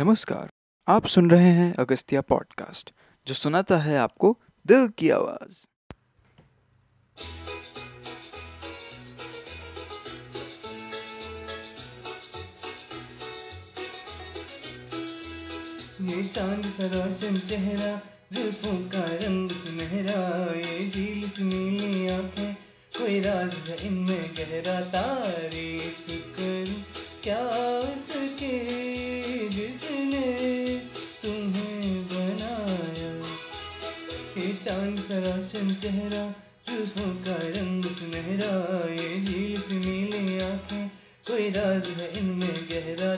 [0.00, 0.48] नमस्कार,
[0.88, 2.92] आप सुन रहे हैं अगस्तिया पॉडकास्ट,
[3.26, 5.66] जो सुनाता है आपको दिल की आवाज़।
[16.02, 18.00] ये चाँद सा रोशन चेहरा,
[18.32, 22.54] जुल्फों का रंग सुनहरा, ये झील सी आँखें,
[22.98, 26.84] कोई राज है इनमें गहरा, तारीफ़ करूँ,
[27.22, 27.38] क्या
[34.34, 36.34] ये चाँद सराशन रोशन चेहरा,
[36.68, 38.52] जुल्फों का रंग सुनहरा,
[38.92, 40.88] ये झील सी नीली आँखें,
[41.26, 43.16] कोई राज है इनमें गहरा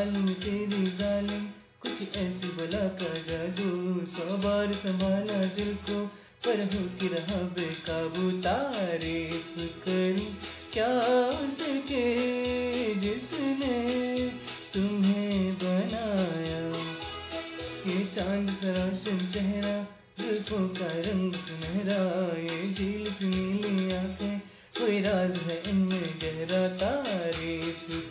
[0.00, 1.46] है तेरी जालिम
[1.80, 6.06] कुछ ऐसी बला का जादू, सौ बार संभाला दिल को।
[6.44, 10.36] पर हो कि रहा बेकाबू तारीफ़ करूँ।
[10.72, 14.28] क्या उसके जिसने
[14.74, 16.68] तुम्हें बनाया।
[17.86, 19.86] ये चाँद सा रोशन चेहरा,
[20.20, 24.38] जुल्फों का रंग सुनहरा। ये झील सी नीली आँखें,
[24.78, 28.09] कोई राज है इनमें गहरा तारीफ़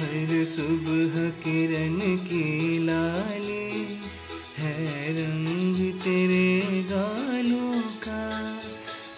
[0.00, 3.98] हर सुबह किरण की लाली
[4.58, 8.22] है रंग तेरे गालों का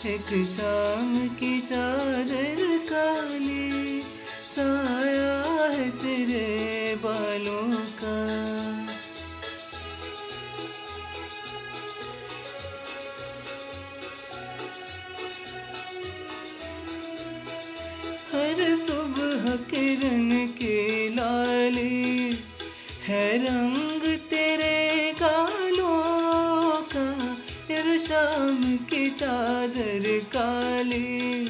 [0.07, 2.62] एक शाम की चादर
[19.57, 22.39] किरण के लाली
[23.07, 27.35] है रंग तेरे गालों का,
[27.67, 31.47] फिर शाम की चादर काली।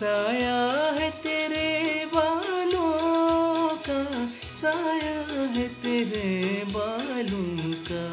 [0.00, 0.60] साया
[0.98, 4.26] है तेरे बालों का,
[4.60, 5.20] साया
[5.52, 8.12] है तेरे बालों का।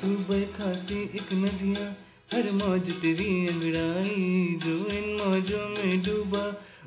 [0.00, 1.90] तू एक नदियाँ,
[2.32, 6.44] हर मौज तेरी अंगड़ाई जो इन मौजों में डूबा।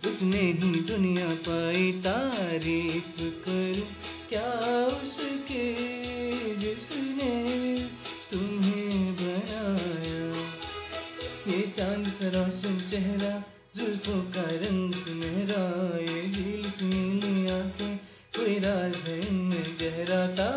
[0.08, 3.88] उसने ही दुनिया पाई तारीफ़ करूँ।
[4.30, 4.54] क्या
[4.86, 5.64] उसके
[6.56, 7.82] जिसने
[8.32, 10.30] तुम्हें बनाया?
[11.56, 13.44] ये चाँद सा रोशन चेहरा,
[13.78, 17.98] जुल्फों का रंग सुनहरा। ये झील सी नीली आँखें,
[18.38, 19.22] कोई राज है
[19.80, 20.57] गहरा। तारीफ़